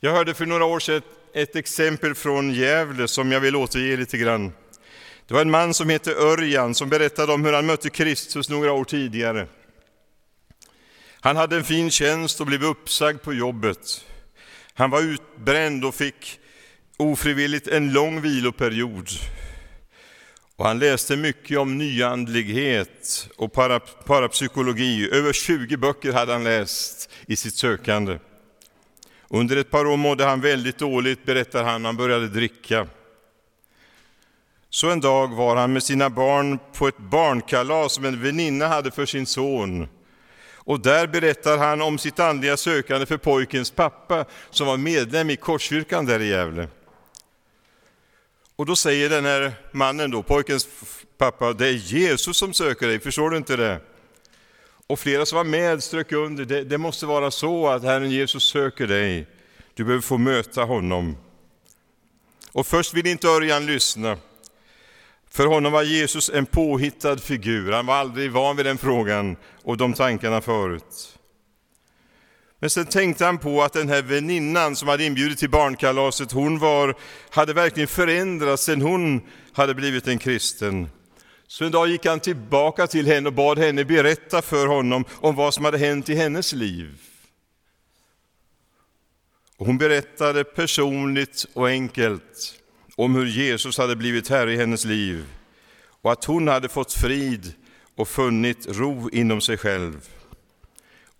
Jag 0.00 0.12
hörde 0.12 0.34
för 0.34 0.46
några 0.46 0.64
år 0.64 0.80
sedan 0.80 1.02
ett 1.34 1.56
exempel 1.56 2.14
från 2.14 2.54
Gävle 2.54 3.08
som 3.08 3.32
jag 3.32 3.40
vill 3.40 3.56
återge 3.56 3.96
lite 3.96 4.18
grann. 4.18 4.52
Det 5.26 5.34
var 5.34 5.40
en 5.40 5.50
man 5.50 5.74
som 5.74 5.88
hette 5.88 6.14
Örjan 6.14 6.74
som 6.74 6.88
berättade 6.88 7.32
om 7.32 7.44
hur 7.44 7.52
han 7.52 7.66
mötte 7.66 7.90
Kristus 7.90 8.48
några 8.48 8.72
år 8.72 8.84
tidigare. 8.84 9.46
Han 11.20 11.36
hade 11.36 11.56
en 11.56 11.64
fin 11.64 11.90
tjänst 11.90 12.40
och 12.40 12.46
blev 12.46 12.64
uppsagd 12.64 13.22
på 13.22 13.34
jobbet. 13.34 14.04
Han 14.74 14.90
var 14.90 15.00
utbränd 15.00 15.84
och 15.84 15.94
fick 15.94 16.40
ofrivilligt 16.96 17.68
en 17.68 17.92
lång 17.92 18.20
viloperiod. 18.20 19.08
Och 20.60 20.66
han 20.66 20.78
läste 20.78 21.16
mycket 21.16 21.58
om 21.58 21.78
nyandlighet 21.78 23.28
och 23.36 23.52
parapsykologi. 24.06 25.10
Över 25.12 25.32
20 25.32 25.76
böcker 25.76 26.12
hade 26.12 26.32
han 26.32 26.44
läst 26.44 27.10
i 27.26 27.36
sitt 27.36 27.54
sökande. 27.54 28.18
Under 29.28 29.56
ett 29.56 29.70
par 29.70 29.86
år 29.86 29.96
mådde 29.96 30.24
han 30.24 30.40
väldigt 30.40 30.78
dåligt, 30.78 31.24
berättar 31.24 31.64
han, 31.64 31.84
han 31.84 31.96
började 31.96 32.28
dricka. 32.28 32.86
Så 34.70 34.90
en 34.90 35.00
dag 35.00 35.34
var 35.34 35.56
han 35.56 35.72
med 35.72 35.82
sina 35.82 36.10
barn 36.10 36.58
på 36.72 36.88
ett 36.88 36.98
barnkalas 36.98 37.92
som 37.92 38.04
en 38.04 38.22
väninna 38.22 38.68
hade 38.68 38.90
för 38.90 39.06
sin 39.06 39.26
son. 39.26 39.88
Och 40.54 40.80
där 40.80 41.06
berättar 41.06 41.58
han 41.58 41.82
om 41.82 41.98
sitt 41.98 42.20
andliga 42.20 42.56
sökande 42.56 43.06
för 43.06 43.16
pojkens 43.16 43.70
pappa 43.70 44.24
som 44.50 44.66
var 44.66 44.76
medlem 44.76 45.30
i 45.30 45.36
Korskyrkan 45.36 46.06
där 46.06 46.20
i 46.20 46.28
Gävle. 46.28 46.68
Och 48.60 48.66
då 48.66 48.76
säger 48.76 49.10
den 49.10 49.24
här 49.24 49.52
mannen 49.72 50.10
då, 50.10 50.22
pojkens 50.22 50.68
pappa, 51.18 51.52
det 51.52 51.66
är 51.66 51.72
Jesus 51.72 52.36
som 52.36 52.54
söker 52.54 52.86
dig, 52.86 53.00
förstår 53.00 53.30
du 53.30 53.36
inte 53.36 53.56
det? 53.56 53.80
Och 54.86 54.98
flera 54.98 55.26
som 55.26 55.36
var 55.36 55.44
med 55.44 55.82
strök 55.82 56.12
under, 56.12 56.44
det, 56.44 56.64
det 56.64 56.78
måste 56.78 57.06
vara 57.06 57.30
så 57.30 57.68
att 57.68 57.82
Herren 57.82 58.10
Jesus 58.10 58.44
söker 58.44 58.86
dig. 58.86 59.26
Du 59.74 59.84
behöver 59.84 60.02
få 60.02 60.18
möta 60.18 60.64
honom. 60.64 61.16
Och 62.52 62.66
först 62.66 62.94
vill 62.94 63.06
inte 63.06 63.28
Örjan 63.28 63.66
lyssna. 63.66 64.18
För 65.30 65.46
honom 65.46 65.72
var 65.72 65.82
Jesus 65.82 66.30
en 66.30 66.46
påhittad 66.46 67.18
figur, 67.18 67.72
han 67.72 67.86
var 67.86 67.94
aldrig 67.94 68.32
van 68.32 68.56
vid 68.56 68.66
den 68.66 68.78
frågan 68.78 69.36
och 69.62 69.76
de 69.76 69.94
tankarna 69.94 70.40
förut. 70.40 71.18
Men 72.60 72.70
sen 72.70 72.86
tänkte 72.86 73.24
han 73.24 73.38
på 73.38 73.62
att 73.62 73.72
den 73.72 73.88
här 73.88 74.02
väninnan 74.02 74.76
som 74.76 74.88
hade 74.88 75.04
inbjudit 75.04 75.38
till 75.38 75.50
barnkalaset, 75.50 76.32
hon 76.32 76.58
var, 76.58 76.94
hade 77.30 77.52
verkligen 77.52 77.88
förändrats 77.88 78.64
sen 78.64 78.82
hon 78.82 79.20
hade 79.52 79.74
blivit 79.74 80.08
en 80.08 80.18
kristen. 80.18 80.88
Så 81.46 81.64
en 81.64 81.72
dag 81.72 81.88
gick 81.88 82.06
han 82.06 82.20
tillbaka 82.20 82.86
till 82.86 83.06
henne 83.06 83.28
och 83.28 83.34
bad 83.34 83.58
henne 83.58 83.84
berätta 83.84 84.42
för 84.42 84.66
honom 84.66 85.04
om 85.10 85.34
vad 85.34 85.54
som 85.54 85.64
hade 85.64 85.78
hänt 85.78 86.08
i 86.08 86.14
hennes 86.14 86.52
liv. 86.52 87.00
Och 89.56 89.66
hon 89.66 89.78
berättade 89.78 90.44
personligt 90.44 91.46
och 91.52 91.68
enkelt 91.68 92.54
om 92.96 93.14
hur 93.14 93.26
Jesus 93.26 93.78
hade 93.78 93.96
blivit 93.96 94.28
Herre 94.28 94.52
i 94.52 94.56
hennes 94.56 94.84
liv 94.84 95.24
och 96.02 96.12
att 96.12 96.24
hon 96.24 96.48
hade 96.48 96.68
fått 96.68 96.92
frid 96.92 97.54
och 97.96 98.08
funnit 98.08 98.66
ro 98.68 99.10
inom 99.12 99.40
sig 99.40 99.56
själv. 99.56 100.19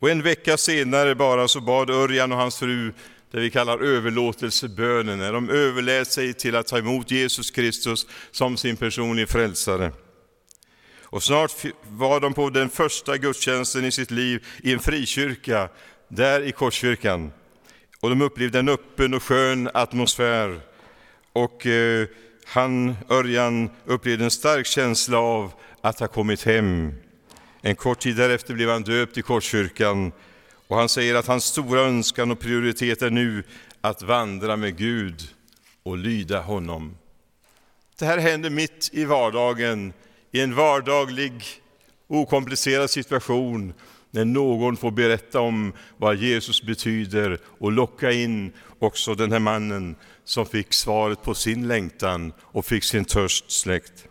Och 0.01 0.11
en 0.11 0.23
vecka 0.23 0.57
senare 0.57 1.15
bara 1.15 1.49
så 1.49 1.61
bad 1.61 1.91
Örjan 1.91 2.33
och 2.33 2.39
hans 2.39 2.57
fru 2.57 2.93
det 3.31 3.41
vi 3.41 3.51
kallar 3.51 3.79
överlåtelsebönen, 3.79 5.19
när 5.19 5.33
de 5.33 5.51
överlät 5.51 6.13
sig 6.13 6.35
till 6.35 6.57
att 6.57 6.67
ta 6.67 6.79
emot 6.79 7.11
Jesus 7.11 7.51
Kristus 7.51 8.07
som 8.31 8.57
sin 8.57 8.77
personliga 8.77 9.27
frälsare. 9.27 9.93
Och 11.03 11.23
snart 11.23 11.53
var 11.89 12.21
de 12.21 12.35
på 12.35 12.51
den 12.51 12.71
första 12.71 13.17
gudstjänsten 13.17 13.85
i 13.85 13.93
sitt 13.93 14.11
liv 14.11 14.47
i 14.63 14.73
en 14.73 14.79
frikyrka, 14.79 15.69
där 16.09 16.41
i 16.41 16.53
Korskyrkan. 16.53 17.33
Och 18.01 18.11
de 18.11 18.23
upplevde 18.23 18.59
en 18.59 18.69
öppen 18.69 19.15
och 19.15 19.23
skön 19.23 19.71
atmosfär. 19.75 20.61
Och 21.33 21.67
eh, 21.67 22.07
han, 22.47 22.97
Örjan, 23.09 23.71
upplevde 23.85 24.25
en 24.25 24.31
stark 24.31 24.67
känsla 24.67 25.19
av 25.19 25.53
att 25.81 26.01
ha 26.01 26.09
kommit 26.09 26.43
hem. 26.43 26.95
En 27.63 27.77
kort 27.77 28.01
tid 28.01 28.17
därefter 28.17 28.55
blev 28.55 28.69
han 28.69 28.83
döpt 28.83 29.19
i 29.19 29.23
Korskyrkan 29.23 30.13
och 30.67 30.77
han 30.77 30.89
säger 30.89 31.15
att 31.15 31.27
hans 31.27 31.45
stora 31.45 31.81
önskan 31.81 32.31
och 32.31 32.41
prioritet 32.41 33.03
är 33.03 33.11
nu 33.11 33.43
att 33.81 34.03
vandra 34.03 34.57
med 34.57 34.77
Gud 34.77 35.23
och 35.83 35.99
lyda 35.99 36.41
honom. 36.41 36.97
Det 37.99 38.07
här 38.07 38.19
händer 38.19 38.51
mitt 38.51 38.91
i 38.93 39.05
vardagen, 39.05 39.93
i 40.31 40.41
en 40.41 40.55
vardaglig, 40.55 41.45
okomplicerad 42.07 42.91
situation, 42.91 43.73
när 44.11 44.25
någon 44.25 44.77
får 44.77 44.91
berätta 44.91 45.41
om 45.41 45.73
vad 45.97 46.17
Jesus 46.17 46.63
betyder 46.63 47.39
och 47.45 47.73
locka 47.73 48.13
in 48.13 48.53
också 48.79 49.15
den 49.15 49.33
här 49.33 49.39
mannen 49.39 49.97
som 50.25 50.47
fick 50.47 50.73
svaret 50.73 51.23
på 51.23 51.35
sin 51.35 51.69
längtan 51.69 52.33
och 52.41 52.67
fick 52.67 52.85
sin 52.85 53.05
törst 53.05 53.51
släckt. 53.51 54.07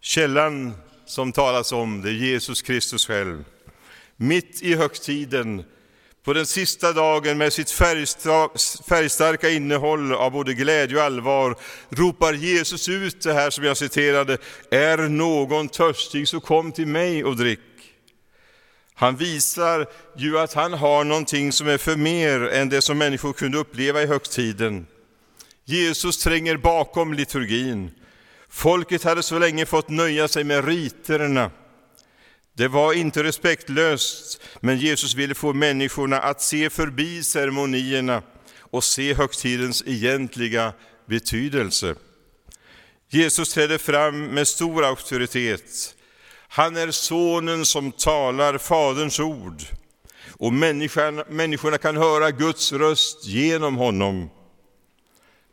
Källan 0.00 0.74
som 1.08 1.32
talas 1.32 1.72
om, 1.72 2.02
det 2.02 2.10
är 2.10 2.12
Jesus 2.12 2.62
Kristus 2.62 3.06
själv. 3.06 3.44
Mitt 4.16 4.62
i 4.62 4.74
högtiden, 4.74 5.64
på 6.24 6.32
den 6.32 6.46
sista 6.46 6.92
dagen 6.92 7.38
med 7.38 7.52
sitt 7.52 7.70
färgstarka 7.70 9.50
innehåll 9.50 10.14
av 10.14 10.32
både 10.32 10.54
glädje 10.54 10.96
och 10.96 11.02
allvar, 11.02 11.56
ropar 11.90 12.32
Jesus 12.32 12.88
ut 12.88 13.22
det 13.22 13.32
här 13.32 13.50
som 13.50 13.64
jag 13.64 13.76
citerade, 13.76 14.38
är 14.70 14.98
någon 14.98 15.68
törstig 15.68 16.28
så 16.28 16.40
kom 16.40 16.72
till 16.72 16.86
mig 16.86 17.24
och 17.24 17.36
drick. 17.36 17.60
Han 18.94 19.16
visar 19.16 19.86
ju 20.16 20.38
att 20.38 20.52
han 20.52 20.72
har 20.72 21.04
någonting 21.04 21.52
som 21.52 21.68
är 21.68 21.78
för 21.78 21.96
mer 21.96 22.40
än 22.40 22.68
det 22.68 22.82
som 22.82 22.98
människor 22.98 23.32
kunde 23.32 23.58
uppleva 23.58 24.02
i 24.02 24.06
högtiden. 24.06 24.86
Jesus 25.64 26.18
tränger 26.18 26.56
bakom 26.56 27.14
liturgin. 27.14 27.90
Folket 28.50 29.04
hade 29.04 29.22
så 29.22 29.38
länge 29.38 29.66
fått 29.66 29.88
nöja 29.88 30.28
sig 30.28 30.44
med 30.44 30.64
riterna. 30.64 31.50
Det 32.56 32.68
var 32.68 32.92
inte 32.92 33.22
respektlöst, 33.22 34.40
men 34.60 34.78
Jesus 34.78 35.14
ville 35.14 35.34
få 35.34 35.52
människorna 35.52 36.18
att 36.18 36.42
se 36.42 36.70
förbi 36.70 37.22
ceremonierna 37.22 38.22
och 38.70 38.84
se 38.84 39.14
högtidens 39.14 39.82
egentliga 39.86 40.72
betydelse. 41.06 41.94
Jesus 43.10 43.54
trädde 43.54 43.78
fram 43.78 44.26
med 44.26 44.48
stor 44.48 44.84
auktoritet. 44.84 45.94
Han 46.48 46.76
är 46.76 46.90
sonen 46.90 47.64
som 47.64 47.92
talar 47.92 48.58
Faderns 48.58 49.20
ord 49.20 49.62
och 50.38 50.52
människorna 50.52 51.78
kan 51.78 51.96
höra 51.96 52.30
Guds 52.30 52.72
röst 52.72 53.26
genom 53.26 53.76
honom. 53.76 54.30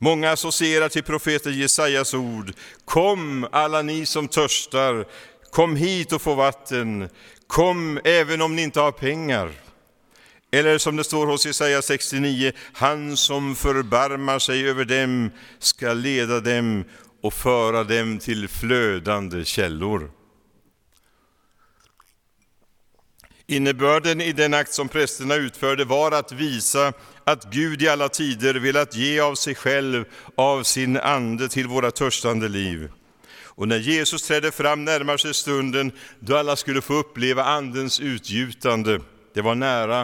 Många 0.05 0.31
associerar 0.31 0.89
till 0.89 1.03
profeten 1.03 1.53
Jesajas 1.53 2.13
ord. 2.13 2.53
Kom 2.85 3.47
alla 3.51 3.81
ni 3.81 4.05
som 4.05 4.27
törstar, 4.27 5.05
kom 5.51 5.75
hit 5.75 6.11
och 6.11 6.21
få 6.21 6.35
vatten. 6.35 7.09
Kom 7.47 7.99
även 8.03 8.41
om 8.41 8.55
ni 8.55 8.61
inte 8.61 8.79
har 8.79 8.91
pengar. 8.91 9.51
Eller 10.51 10.77
som 10.77 10.95
det 10.95 11.03
står 11.03 11.27
hos 11.27 11.45
Jesaja 11.45 11.81
69, 11.81 12.51
han 12.73 13.17
som 13.17 13.55
förbarmar 13.55 14.39
sig 14.39 14.69
över 14.69 14.85
dem 14.85 15.31
ska 15.59 15.93
leda 15.93 16.39
dem 16.39 16.83
och 17.21 17.33
föra 17.33 17.83
dem 17.83 18.19
till 18.19 18.47
flödande 18.47 19.45
källor. 19.45 20.11
Innebörden 23.47 24.21
i 24.21 24.31
den 24.31 24.53
akt 24.53 24.73
som 24.73 24.89
prästerna 24.89 25.35
utförde 25.35 25.85
var 25.85 26.11
att 26.11 26.31
visa 26.31 26.93
att 27.23 27.51
Gud 27.51 27.81
i 27.81 27.87
alla 27.87 28.09
tider 28.09 28.53
velat 28.55 28.95
ge 28.95 29.19
av 29.19 29.35
sig 29.35 29.55
själv, 29.55 30.05
av 30.35 30.63
sin 30.63 30.97
ande 30.97 31.49
till 31.49 31.67
våra 31.67 31.91
törstande 31.91 32.47
liv. 32.49 32.91
Och 33.55 33.67
när 33.67 33.77
Jesus 33.77 34.27
trädde 34.27 34.51
fram 34.51 34.85
närmar 34.85 35.17
sig 35.17 35.33
stunden 35.33 35.91
då 36.19 36.37
alla 36.37 36.55
skulle 36.55 36.81
få 36.81 36.93
uppleva 36.93 37.43
andens 37.43 37.99
utgjutande. 37.99 39.01
Det 39.33 39.41
var 39.41 39.55
nära 39.55 40.01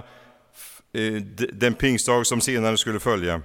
eh, 0.93 1.13
den 1.53 1.73
pingstdag 1.73 2.25
som 2.25 2.41
senare 2.41 2.77
skulle 2.77 2.99
följa. 2.99 3.41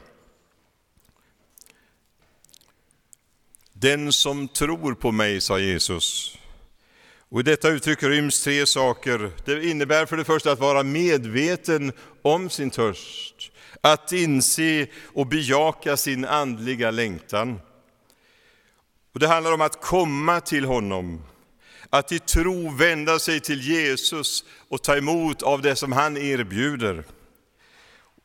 Den 3.72 4.12
som 4.12 4.48
tror 4.48 4.94
på 4.94 5.12
mig, 5.12 5.40
sa 5.40 5.58
Jesus, 5.58 6.38
och 7.28 7.40
I 7.40 7.42
detta 7.42 7.68
uttryck 7.68 8.02
ryms 8.02 8.42
tre 8.42 8.66
saker. 8.66 9.30
Det 9.44 9.64
innebär 9.64 10.06
för 10.06 10.16
det 10.16 10.24
första 10.24 10.52
att 10.52 10.58
vara 10.58 10.82
medveten 10.82 11.92
om 12.22 12.50
sin 12.50 12.70
törst, 12.70 13.52
att 13.80 14.12
inse 14.12 14.86
och 15.04 15.26
bejaka 15.26 15.96
sin 15.96 16.24
andliga 16.24 16.90
längtan. 16.90 17.60
Och 19.12 19.20
det 19.20 19.28
handlar 19.28 19.52
om 19.52 19.60
att 19.60 19.80
komma 19.80 20.40
till 20.40 20.64
honom, 20.64 21.22
att 21.90 22.12
i 22.12 22.18
tro 22.18 22.70
vända 22.70 23.18
sig 23.18 23.40
till 23.40 23.60
Jesus 23.60 24.44
och 24.68 24.82
ta 24.82 24.96
emot 24.96 25.42
av 25.42 25.62
det 25.62 25.76
som 25.76 25.92
han 25.92 26.16
erbjuder. 26.16 27.04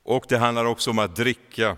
Och 0.04 0.26
det 0.30 0.38
handlar 0.38 0.66
också 0.66 0.90
om 0.90 1.00
att 1.00 1.16
dricka. 1.16 1.78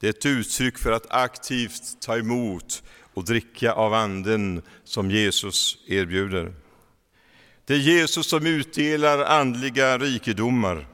Det 0.00 0.06
är 0.06 0.10
ett 0.10 0.26
uttryck 0.26 0.78
för 0.78 0.92
att 0.92 1.06
aktivt 1.10 2.00
ta 2.00 2.18
emot 2.18 2.82
och 3.20 3.26
dricka 3.26 3.72
av 3.72 3.94
anden 3.94 4.62
som 4.84 5.10
Jesus 5.10 5.78
erbjuder. 5.88 6.52
Det 7.64 7.74
är 7.74 7.78
Jesus 7.78 8.26
som 8.26 8.46
utdelar 8.46 9.24
andliga 9.24 9.98
rikedomar. 9.98 10.86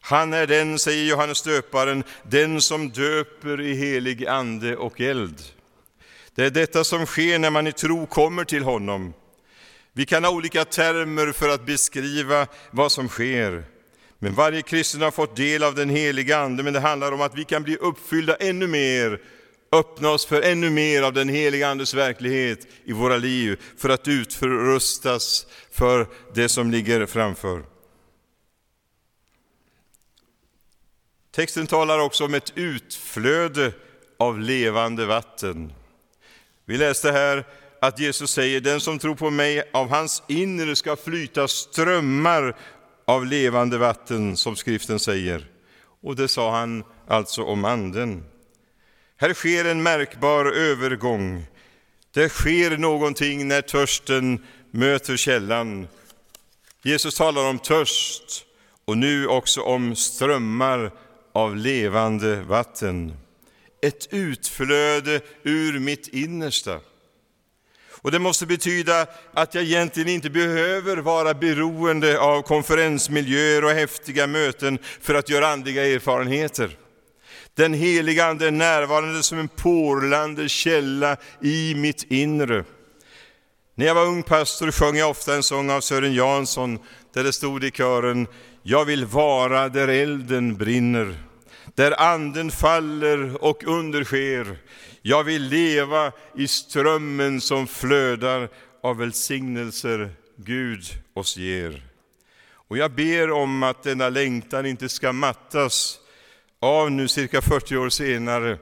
Han 0.00 0.32
är 0.32 0.46
den, 0.46 0.78
säger 0.78 1.04
Johannes 1.04 1.42
döparen, 1.42 2.04
den 2.22 2.60
som 2.60 2.90
döper 2.90 3.60
i 3.60 3.74
helig 3.74 4.26
ande 4.26 4.76
och 4.76 5.00
eld. 5.00 5.42
Det 6.34 6.44
är 6.44 6.50
detta 6.50 6.84
som 6.84 7.06
sker 7.06 7.38
när 7.38 7.50
man 7.50 7.66
i 7.66 7.72
tro 7.72 8.06
kommer 8.06 8.44
till 8.44 8.62
honom. 8.62 9.12
Vi 9.92 10.06
kan 10.06 10.24
ha 10.24 10.30
olika 10.30 10.64
termer 10.64 11.32
för 11.32 11.48
att 11.48 11.66
beskriva 11.66 12.46
vad 12.70 12.92
som 12.92 13.08
sker. 13.08 13.64
Men 14.18 14.34
varje 14.34 14.62
kristen 14.62 15.02
har 15.02 15.10
fått 15.10 15.36
del 15.36 15.62
av 15.62 15.74
den 15.74 15.88
heliga 15.88 16.38
Ande, 16.38 16.62
men 16.62 16.72
det 16.72 16.80
handlar 16.80 17.12
om 17.12 17.20
att 17.20 17.38
vi 17.38 17.44
kan 17.44 17.62
bli 17.62 17.76
uppfyllda 17.76 18.36
ännu 18.36 18.66
mer 18.66 19.20
öppna 19.72 20.10
oss 20.10 20.26
för 20.26 20.42
ännu 20.42 20.70
mer 20.70 21.02
av 21.02 21.12
den 21.12 21.28
heliga 21.28 21.68
Andes 21.68 21.94
verklighet 21.94 22.66
i 22.84 22.92
våra 22.92 23.16
liv 23.16 23.60
för 23.78 23.88
att 23.88 24.08
utrustas 24.08 25.46
för 25.70 26.06
det 26.34 26.48
som 26.48 26.70
ligger 26.70 27.06
framför. 27.06 27.64
Texten 31.32 31.66
talar 31.66 31.98
också 31.98 32.24
om 32.24 32.34
ett 32.34 32.52
utflöde 32.54 33.72
av 34.18 34.38
levande 34.40 35.06
vatten. 35.06 35.72
Vi 36.64 36.76
läste 36.76 37.12
här 37.12 37.46
att 37.80 37.98
Jesus 37.98 38.30
säger, 38.30 38.60
den 38.60 38.80
som 38.80 38.98
tror 38.98 39.14
på 39.14 39.30
mig, 39.30 39.70
av 39.72 39.88
hans 39.88 40.22
inre 40.28 40.76
ska 40.76 40.96
flyta 40.96 41.48
strömmar 41.48 42.56
av 43.04 43.26
levande 43.26 43.78
vatten, 43.78 44.36
som 44.36 44.56
skriften 44.56 44.98
säger. 44.98 45.50
Och 46.02 46.16
det 46.16 46.28
sa 46.28 46.50
han 46.50 46.84
alltså 47.06 47.42
om 47.42 47.64
anden. 47.64 48.24
Här 49.20 49.34
sker 49.34 49.64
en 49.64 49.82
märkbar 49.82 50.44
övergång. 50.44 51.46
Det 52.14 52.28
sker 52.28 52.76
någonting 52.76 53.48
när 53.48 53.62
törsten 53.62 54.44
möter 54.70 55.16
källan. 55.16 55.88
Jesus 56.82 57.14
talar 57.14 57.48
om 57.48 57.58
törst 57.58 58.44
och 58.84 58.98
nu 58.98 59.26
också 59.26 59.60
om 59.60 59.96
strömmar 59.96 60.92
av 61.32 61.56
levande 61.56 62.42
vatten. 62.42 63.12
Ett 63.82 64.08
utflöde 64.10 65.20
ur 65.42 65.78
mitt 65.78 66.08
innersta. 66.08 66.80
Och 67.90 68.10
Det 68.10 68.18
måste 68.18 68.46
betyda 68.46 69.06
att 69.34 69.54
jag 69.54 69.64
egentligen 69.64 70.08
inte 70.08 70.30
behöver 70.30 70.96
vara 70.96 71.34
beroende 71.34 72.20
av 72.20 72.42
konferensmiljöer 72.42 73.64
och 73.64 73.70
häftiga 73.70 74.26
möten 74.26 74.78
för 75.00 75.14
att 75.14 75.28
göra 75.28 75.48
andliga 75.48 75.86
erfarenheter. 75.86 76.76
Den 77.54 77.74
heliga 77.74 78.26
Ande 78.26 78.46
är 78.46 78.50
närvarande 78.50 79.22
som 79.22 79.38
en 79.38 79.48
porlande 79.48 80.48
källa 80.48 81.16
i 81.42 81.74
mitt 81.74 82.02
inre. 82.02 82.64
När 83.74 83.86
jag 83.86 83.94
var 83.94 84.06
ung 84.06 84.22
pastor 84.22 84.70
sjöng 84.70 84.96
jag 84.96 85.10
ofta 85.10 85.34
en 85.34 85.42
sång 85.42 85.70
av 85.70 85.80
Sören 85.80 86.14
Jansson 86.14 86.78
där 87.14 87.24
det 87.24 87.32
stod 87.32 87.64
i 87.64 87.70
kören 87.70 88.26
Jag 88.62 88.84
vill 88.84 89.04
vara 89.04 89.68
där 89.68 89.88
elden 89.88 90.56
brinner, 90.56 91.14
där 91.74 92.00
anden 92.00 92.50
faller 92.50 93.44
och 93.44 93.64
undersker. 93.64 94.58
Jag 95.02 95.24
vill 95.24 95.42
leva 95.42 96.12
i 96.36 96.48
strömmen 96.48 97.40
som 97.40 97.66
flödar 97.66 98.48
av 98.82 98.96
välsignelser 98.96 100.10
Gud 100.36 100.84
oss 101.14 101.36
ger. 101.36 101.82
Och 102.52 102.78
jag 102.78 102.90
ber 102.90 103.30
om 103.30 103.62
att 103.62 103.82
denna 103.82 104.08
längtan 104.08 104.66
inte 104.66 104.88
ska 104.88 105.12
mattas 105.12 105.98
av 106.60 106.90
nu 106.90 107.08
cirka 107.08 107.42
40 107.42 107.76
år 107.76 107.88
senare. 107.88 108.58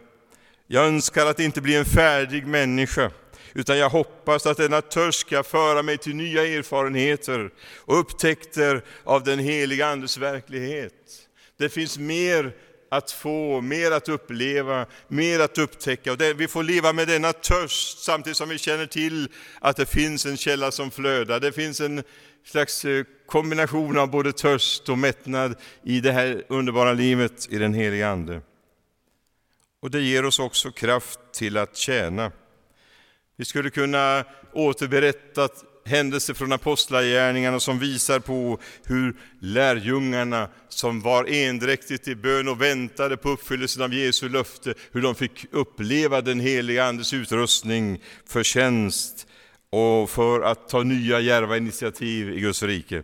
Jag 0.66 0.86
önskar 0.86 1.26
att 1.26 1.40
inte 1.40 1.60
bli 1.60 1.76
en 1.76 1.84
färdig 1.84 2.46
människa, 2.46 3.10
utan 3.54 3.78
jag 3.78 3.90
hoppas 3.90 4.46
att 4.46 4.56
denna 4.56 4.80
törst 4.80 5.20
ska 5.20 5.42
föra 5.42 5.82
mig 5.82 5.98
till 5.98 6.16
nya 6.16 6.46
erfarenheter 6.46 7.50
och 7.76 8.00
upptäckter 8.00 8.84
av 9.04 9.24
den 9.24 9.38
heliga 9.38 9.86
Andes 9.86 10.18
verklighet. 10.18 10.92
Det 11.58 11.68
finns 11.68 11.98
mer 11.98 12.52
att 12.90 13.10
få, 13.10 13.60
mer 13.60 13.90
att 13.90 14.08
uppleva, 14.08 14.86
mer 15.08 15.40
att 15.40 15.58
upptäcka. 15.58 16.12
Och 16.12 16.18
det, 16.18 16.34
vi 16.34 16.48
får 16.48 16.62
leva 16.62 16.92
med 16.92 17.08
denna 17.08 17.32
törst 17.32 18.04
samtidigt 18.04 18.36
som 18.36 18.48
vi 18.48 18.58
känner 18.58 18.86
till 18.86 19.28
att 19.60 19.76
det 19.76 19.86
finns 19.86 20.26
en 20.26 20.36
källa 20.36 20.70
som 20.70 20.90
flödar. 20.90 21.40
Det 21.40 21.52
finns 21.52 21.80
en 21.80 22.02
slags 22.44 22.84
eh, 22.84 23.04
kombination 23.28 23.98
av 23.98 24.10
både 24.10 24.32
törst 24.32 24.88
och 24.88 24.98
mättnad 24.98 25.54
i 25.82 26.00
det 26.00 26.12
här 26.12 26.44
underbara 26.48 26.92
livet 26.92 27.48
i 27.50 27.58
den 27.58 27.74
heliga 27.74 28.08
Ande. 28.08 28.40
Och 29.80 29.90
det 29.90 30.00
ger 30.00 30.24
oss 30.24 30.38
också 30.38 30.70
kraft 30.70 31.20
till 31.32 31.56
att 31.56 31.76
tjäna. 31.76 32.32
Vi 33.36 33.44
skulle 33.44 33.70
kunna 33.70 34.24
återberätta 34.52 35.48
händelser 35.84 36.34
från 36.34 36.52
apostlagärningarna 36.52 37.60
som 37.60 37.78
visar 37.78 38.20
på 38.20 38.58
hur 38.84 39.16
lärjungarna 39.40 40.48
som 40.68 41.00
var 41.00 41.24
endräktigt 41.24 42.08
i 42.08 42.14
bön 42.14 42.48
och 42.48 42.62
väntade 42.62 43.16
på 43.16 43.30
uppfyllelsen 43.30 43.82
av 43.82 43.94
Jesu 43.94 44.28
löfte, 44.28 44.74
hur 44.92 45.02
de 45.02 45.14
fick 45.14 45.46
uppleva 45.50 46.20
den 46.20 46.40
heliga 46.40 46.84
Andes 46.84 47.14
utrustning 47.14 48.02
för 48.26 48.42
tjänst 48.42 49.26
och 49.70 50.10
för 50.10 50.40
att 50.40 50.68
ta 50.68 50.82
nya 50.82 51.20
djärva 51.20 51.56
initiativ 51.56 52.30
i 52.30 52.40
Guds 52.40 52.62
rike. 52.62 53.02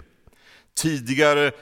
Tidigare 0.76 1.52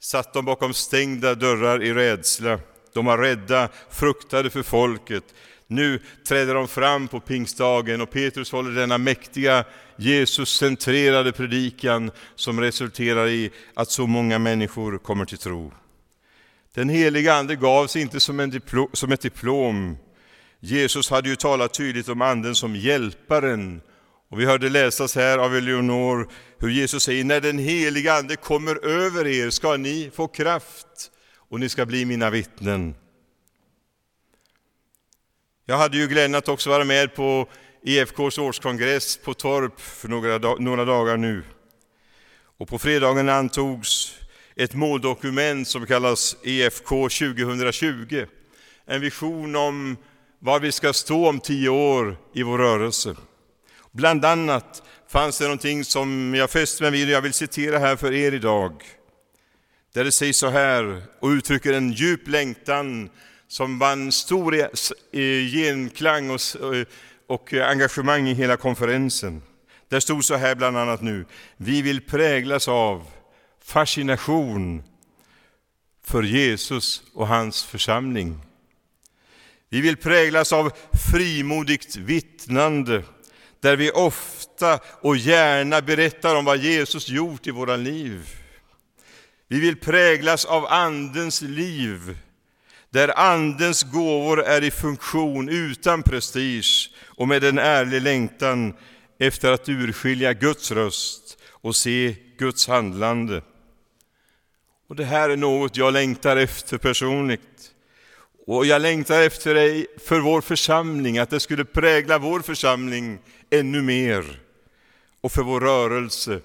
satt 0.00 0.32
de 0.32 0.44
bakom 0.44 0.74
stängda 0.74 1.34
dörrar 1.34 1.82
i 1.82 1.94
rädsla. 1.94 2.60
De 2.92 3.04
var 3.04 3.18
rädda, 3.18 3.68
fruktade 3.90 4.50
för 4.50 4.62
folket. 4.62 5.24
Nu 5.66 6.02
träder 6.28 6.54
de 6.54 6.68
fram 6.68 7.08
på 7.08 7.20
pingstdagen 7.20 8.00
och 8.00 8.10
Petrus 8.10 8.52
håller 8.52 8.70
denna 8.70 8.98
mäktiga 8.98 9.64
Jesus-centrerade 9.96 11.32
predikan 11.32 12.10
som 12.34 12.60
resulterar 12.60 13.28
i 13.28 13.50
att 13.74 13.90
så 13.90 14.06
många 14.06 14.38
människor 14.38 14.98
kommer 14.98 15.24
till 15.24 15.38
tro. 15.38 15.72
Den 16.74 16.88
heliga 16.88 17.34
Ande 17.34 17.56
gavs 17.56 17.96
inte 17.96 18.20
som, 18.20 18.40
en 18.40 18.50
diplom, 18.50 18.88
som 18.92 19.12
ett 19.12 19.20
diplom. 19.20 19.96
Jesus 20.60 21.10
hade 21.10 21.28
ju 21.28 21.36
talat 21.36 21.74
tydligt 21.74 22.08
om 22.08 22.22
Anden 22.22 22.54
som 22.54 22.76
hjälparen. 22.76 23.80
Och 24.30 24.40
vi 24.40 24.44
hörde 24.44 24.68
läsas 24.68 25.14
här 25.14 25.38
av 25.38 25.56
Eleonor 25.56 26.28
hur 26.58 26.68
Jesus 26.68 27.02
säger, 27.02 27.24
när 27.24 27.40
den 27.40 27.58
heliga 27.58 28.14
Ande 28.14 28.36
kommer 28.36 28.86
över 28.86 29.26
er 29.26 29.50
ska 29.50 29.76
ni 29.76 30.10
få 30.14 30.28
kraft 30.28 31.10
och 31.48 31.60
ni 31.60 31.68
ska 31.68 31.86
bli 31.86 32.04
mina 32.04 32.30
vittnen. 32.30 32.94
Jag 35.64 35.78
hade 35.78 35.96
ju 35.96 36.06
glädjen 36.06 36.34
att 36.34 36.48
också 36.48 36.70
vara 36.70 36.84
med 36.84 37.14
på 37.14 37.48
EFKs 37.82 38.38
årskongress 38.38 39.16
på 39.16 39.34
Torp 39.34 39.80
för 39.80 40.08
några, 40.08 40.54
några 40.54 40.84
dagar 40.84 41.16
nu. 41.16 41.42
Och 42.58 42.68
på 42.68 42.78
fredagen 42.78 43.28
antogs 43.28 44.14
ett 44.56 44.74
måldokument 44.74 45.68
som 45.68 45.86
kallas 45.86 46.36
EFK 46.44 46.88
2020. 47.08 48.26
En 48.86 49.00
vision 49.00 49.56
om 49.56 49.96
var 50.38 50.60
vi 50.60 50.72
ska 50.72 50.92
stå 50.92 51.28
om 51.28 51.40
tio 51.40 51.68
år 51.68 52.16
i 52.34 52.42
vår 52.42 52.58
rörelse. 52.58 53.16
Bland 53.98 54.24
annat 54.24 54.82
fanns 55.08 55.38
det 55.38 55.44
någonting 55.44 55.84
som 55.84 56.34
jag 56.34 56.50
fäste 56.50 56.82
mig 56.82 56.90
vid 56.90 57.08
och 57.08 57.12
jag 57.12 57.22
vill 57.22 57.32
citera 57.32 57.78
här 57.78 57.96
för 57.96 58.12
er 58.12 58.32
idag. 58.32 58.82
Där 59.94 60.04
det 60.04 60.12
sägs 60.12 60.38
så 60.38 60.48
här 60.48 61.02
och 61.20 61.28
uttrycker 61.28 61.72
en 61.72 61.92
djup 61.92 62.28
längtan 62.28 63.10
som 63.48 63.78
vann 63.78 64.12
stor 64.12 64.54
e- 64.54 64.68
e- 65.12 65.48
genklang 65.48 66.30
och, 66.30 66.40
och 67.26 67.52
engagemang 67.52 68.28
i 68.28 68.34
hela 68.34 68.56
konferensen. 68.56 69.42
Där 69.88 70.00
stod 70.00 70.24
så 70.24 70.34
här 70.34 70.54
bland 70.54 70.78
annat 70.78 71.02
nu, 71.02 71.24
vi 71.56 71.82
vill 71.82 72.00
präglas 72.00 72.68
av 72.68 73.06
fascination 73.64 74.82
för 76.04 76.22
Jesus 76.22 77.02
och 77.14 77.28
hans 77.28 77.64
församling. 77.64 78.40
Vi 79.68 79.80
vill 79.80 79.96
präglas 79.96 80.52
av 80.52 80.72
frimodigt 81.10 81.96
vittnande, 81.96 83.02
där 83.60 83.76
vi 83.76 83.90
ofta 83.90 84.78
och 85.00 85.16
gärna 85.16 85.80
berättar 85.80 86.36
om 86.36 86.44
vad 86.44 86.58
Jesus 86.58 87.08
gjort 87.08 87.46
i 87.46 87.50
våra 87.50 87.76
liv. 87.76 88.28
Vi 89.48 89.60
vill 89.60 89.76
präglas 89.76 90.44
av 90.44 90.66
Andens 90.66 91.42
liv, 91.42 92.18
där 92.90 93.18
Andens 93.18 93.82
gåvor 93.82 94.42
är 94.42 94.64
i 94.64 94.70
funktion 94.70 95.48
utan 95.48 96.02
prestige 96.02 96.90
och 97.06 97.28
med 97.28 97.44
en 97.44 97.58
ärlig 97.58 98.02
längtan 98.02 98.74
efter 99.18 99.52
att 99.52 99.68
urskilja 99.68 100.32
Guds 100.32 100.72
röst 100.72 101.38
och 101.50 101.76
se 101.76 102.16
Guds 102.38 102.68
handlande. 102.68 103.42
Och 104.88 104.96
Det 104.96 105.04
här 105.04 105.30
är 105.30 105.36
något 105.36 105.76
jag 105.76 105.92
längtar 105.92 106.36
efter 106.36 106.78
personligt. 106.78 107.72
Och 108.46 108.66
jag 108.66 108.82
längtar 108.82 109.22
efter 109.22 109.54
dig 109.54 109.86
för 110.04 110.20
vår 110.20 110.40
församling, 110.40 111.18
att 111.18 111.30
det 111.30 111.40
skulle 111.40 111.64
prägla 111.64 112.18
vår 112.18 112.40
församling 112.40 113.18
ännu 113.50 113.82
mer. 113.82 114.40
Och 115.20 115.32
för 115.32 115.42
vår 115.42 115.60
rörelse, 115.60 116.40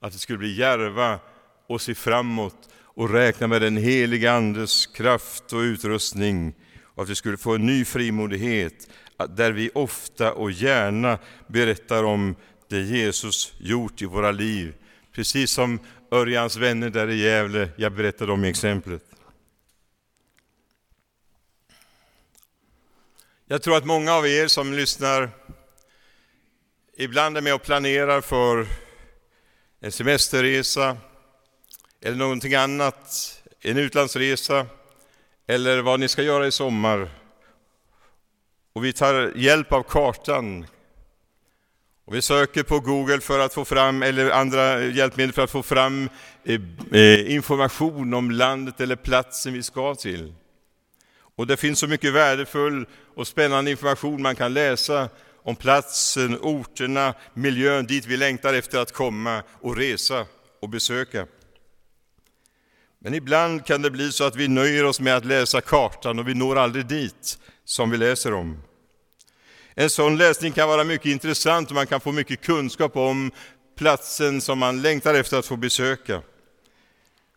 att 0.00 0.12
det 0.12 0.18
skulle 0.18 0.38
bli 0.38 0.56
järva 0.58 1.18
och 1.66 1.80
se 1.80 1.94
framåt 1.94 2.68
och 2.74 3.10
räkna 3.10 3.46
med 3.46 3.62
den 3.62 3.76
heliga 3.76 4.32
Andes 4.32 4.86
kraft 4.86 5.52
och 5.52 5.58
utrustning 5.58 6.54
och 6.84 7.02
att 7.02 7.08
vi 7.08 7.14
skulle 7.14 7.36
få 7.36 7.54
en 7.54 7.66
ny 7.66 7.84
frimodighet 7.84 8.88
där 9.28 9.52
vi 9.52 9.70
ofta 9.74 10.32
och 10.32 10.50
gärna 10.50 11.18
berättar 11.46 12.04
om 12.04 12.36
det 12.68 12.80
Jesus 12.80 13.54
gjort 13.58 14.02
i 14.02 14.06
våra 14.06 14.30
liv. 14.30 14.74
Precis 15.12 15.50
som 15.50 15.78
Örjans 16.10 16.56
vänner 16.56 16.90
där 16.90 17.10
i 17.10 17.22
Gävle, 17.22 17.68
jag 17.76 17.92
berättade 17.92 18.32
om 18.32 18.44
i 18.44 18.48
exemplet. 18.48 19.02
Jag 23.46 23.62
tror 23.62 23.76
att 23.76 23.84
många 23.84 24.12
av 24.12 24.26
er 24.26 24.46
som 24.46 24.72
lyssnar 24.72 25.30
ibland 26.96 27.36
är 27.36 27.40
med 27.40 27.54
och 27.54 27.62
planerar 27.62 28.20
för 28.20 28.66
en 29.80 29.92
semesterresa, 29.92 30.96
eller 32.00 32.16
någonting 32.16 32.54
annat, 32.54 33.42
en 33.60 33.78
utlandsresa 33.78 34.66
eller 35.46 35.82
vad 35.82 36.00
ni 36.00 36.08
ska 36.08 36.22
göra 36.22 36.46
i 36.46 36.52
sommar. 36.52 37.08
Och 38.72 38.84
vi 38.84 38.92
tar 38.92 39.32
hjälp 39.36 39.72
av 39.72 39.82
kartan. 39.82 40.66
Och 42.04 42.14
vi 42.14 42.22
söker 42.22 42.62
på 42.62 42.80
Google 42.80 43.20
för 43.20 43.38
att 43.38 43.54
få 43.54 43.64
fram, 43.64 44.02
eller 44.02 44.30
andra 44.30 44.84
hjälpmedel 44.84 45.32
för 45.32 45.42
att 45.42 45.50
få 45.50 45.62
fram 45.62 46.08
eh, 46.44 46.60
eh 46.92 47.32
information 47.32 48.14
om 48.14 48.30
landet 48.30 48.80
eller 48.80 48.96
platsen 48.96 49.52
vi 49.52 49.62
ska 49.62 49.94
till. 49.94 50.34
Och 51.36 51.46
det 51.46 51.56
finns 51.56 51.78
så 51.78 51.86
mycket 51.86 52.12
värdefull 52.12 52.86
och 53.14 53.26
spännande 53.26 53.70
information 53.70 54.22
man 54.22 54.36
kan 54.36 54.54
läsa 54.54 55.08
om 55.42 55.56
platsen, 55.56 56.38
orterna, 56.40 57.14
miljön 57.34 57.86
dit 57.86 58.06
vi 58.06 58.16
längtar 58.16 58.54
efter 58.54 58.78
att 58.78 58.92
komma 58.92 59.42
och 59.60 59.76
resa 59.76 60.26
och 60.60 60.68
besöka. 60.68 61.26
Men 62.98 63.14
ibland 63.14 63.66
kan 63.66 63.82
det 63.82 63.90
bli 63.90 64.12
så 64.12 64.24
att 64.24 64.36
vi 64.36 64.48
nöjer 64.48 64.84
oss 64.84 65.00
med 65.00 65.16
att 65.16 65.24
läsa 65.24 65.60
kartan 65.60 66.18
och 66.18 66.28
vi 66.28 66.34
når 66.34 66.58
aldrig 66.58 66.86
dit 66.86 67.38
som 67.64 67.90
vi 67.90 67.96
läser 67.96 68.32
om. 68.34 68.62
En 69.74 69.90
sån 69.90 70.16
läsning 70.16 70.52
kan 70.52 70.68
vara 70.68 70.84
mycket 70.84 71.06
intressant 71.06 71.68
och 71.68 71.74
man 71.74 71.86
kan 71.86 72.00
få 72.00 72.12
mycket 72.12 72.40
kunskap 72.40 72.96
om 72.96 73.30
platsen 73.76 74.40
som 74.40 74.58
man 74.58 74.82
längtar 74.82 75.14
efter 75.14 75.38
att 75.38 75.46
få 75.46 75.56
besöka. 75.56 76.22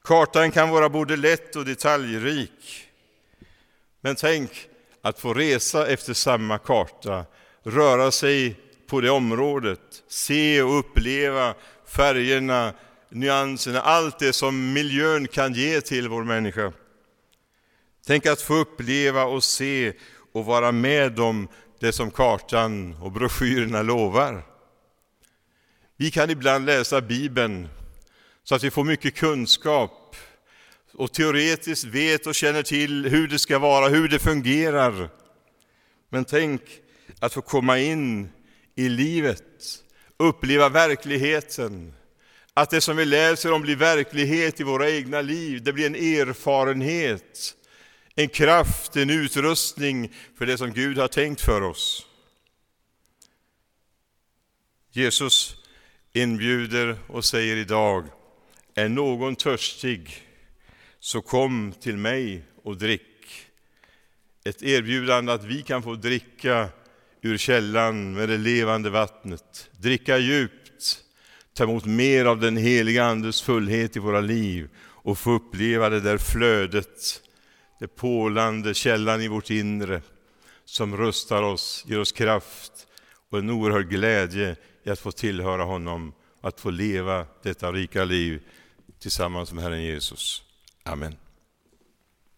Kartan 0.03 0.51
kan 0.51 0.69
vara 0.69 0.89
både 0.89 1.15
lätt 1.15 1.55
och 1.55 1.65
detaljrik. 1.65 2.87
Men 4.01 4.15
tänk 4.15 4.51
att 5.01 5.19
få 5.19 5.33
resa 5.33 5.87
efter 5.87 6.13
samma 6.13 6.57
karta, 6.57 7.25
röra 7.65 8.12
sig 8.12 8.56
på 8.88 9.01
det 9.01 9.10
området, 9.10 10.04
se 10.08 10.62
och 10.62 10.80
uppleva 10.80 11.54
färgerna, 11.88 12.73
nyanserna, 13.10 13.82
allt 13.82 14.19
det 14.19 14.34
som 14.34 14.73
miljön 14.73 15.28
kan 15.28 15.54
ge 15.54 15.82
till 15.82 16.10
vår 16.10 16.23
människa. 16.23 16.73
Tänk 18.06 18.25
att 18.25 18.41
få 18.41 18.56
uppleva 18.56 19.23
och 19.23 19.43
se 19.43 19.93
och 20.32 20.45
vara 20.45 20.71
med 20.71 21.19
om 21.19 21.47
det 21.80 21.91
som 21.93 22.12
kartan 22.12 22.95
och 23.01 23.12
broschyrerna 23.12 23.82
lovar. 23.82 24.43
Vi 25.97 26.12
kan 26.12 26.30
ibland 26.30 26.65
läsa 26.65 27.01
Bibeln 27.01 27.67
så 28.43 28.56
att 28.56 28.63
vi 28.63 28.71
får 28.71 28.84
mycket 28.84 29.15
kunskap 29.15 30.15
och 30.93 31.13
teoretiskt 31.13 31.86
vet 31.86 32.28
och 32.28 32.36
känner 32.36 32.63
till 32.63 33.06
hur 33.06 33.28
det 33.28 33.39
ska 33.39 33.60
vara, 33.60 33.88
hur 33.88 34.08
det 34.08 34.19
fungerar. 34.19 35.10
Men 36.10 36.25
tänk 36.25 36.62
att 37.25 37.33
få 37.33 37.41
komma 37.41 37.79
in 37.79 38.29
i 38.75 38.89
livet, 38.89 39.83
uppleva 40.17 40.69
verkligheten, 40.69 41.93
att 42.53 42.69
det 42.69 42.81
som 42.81 42.97
vi 42.97 43.05
läser 43.05 43.51
om 43.51 43.61
blir 43.61 43.75
verklighet 43.75 44.59
i 44.59 44.63
våra 44.63 44.89
egna 44.89 45.21
liv, 45.21 45.63
det 45.63 45.73
blir 45.73 45.85
en 45.85 45.95
erfarenhet, 45.95 47.55
en 48.15 48.29
kraft, 48.29 48.95
en 48.95 49.09
utrustning 49.09 50.13
för 50.38 50.45
det 50.45 50.57
som 50.57 50.73
Gud 50.73 50.97
har 50.97 51.07
tänkt 51.07 51.41
för 51.41 51.61
oss. 51.61 52.05
Jesus 54.91 55.55
inbjuder 56.13 56.97
och 57.07 57.25
säger 57.25 57.55
idag, 57.55 58.07
är 58.73 58.89
någon 58.89 59.35
törstig 59.35 60.23
så 60.99 61.21
kom 61.21 61.73
till 61.81 61.97
mig 61.97 62.43
och 62.63 62.77
drick. 62.77 63.47
Ett 64.43 64.63
erbjudande 64.63 65.33
att 65.33 65.43
vi 65.43 65.61
kan 65.61 65.83
få 65.83 65.95
dricka 65.95 66.69
ur 67.25 67.38
källan 67.38 68.13
med 68.13 68.29
det 68.29 68.38
levande 68.38 68.89
vattnet, 68.89 69.69
dricka 69.71 70.17
djupt, 70.17 71.03
ta 71.53 71.63
emot 71.63 71.85
mer 71.85 72.25
av 72.25 72.39
den 72.39 72.57
heliga 72.57 73.05
Andes 73.05 73.41
fullhet 73.41 73.95
i 73.95 73.99
våra 73.99 74.21
liv 74.21 74.69
och 74.77 75.17
få 75.17 75.31
uppleva 75.31 75.89
det 75.89 75.99
där 75.99 76.17
flödet, 76.17 77.21
det 77.79 77.88
pålande 77.88 78.73
källan 78.73 79.21
i 79.21 79.27
vårt 79.27 79.49
inre 79.49 80.01
som 80.65 80.97
rustar 80.97 81.43
oss, 81.43 81.85
ger 81.88 81.99
oss 81.99 82.11
kraft 82.11 82.88
och 83.29 83.39
en 83.39 83.49
oerhörd 83.49 83.89
glädje 83.89 84.55
i 84.83 84.89
att 84.89 84.99
få 84.99 85.11
tillhöra 85.11 85.63
honom, 85.63 86.13
att 86.41 86.59
få 86.59 86.69
leva 86.69 87.25
detta 87.43 87.71
rika 87.71 88.05
liv 88.05 88.41
tillsammans 88.99 89.53
med 89.53 89.63
Herren 89.63 89.83
Jesus. 89.83 90.43
Amen. 90.83 91.24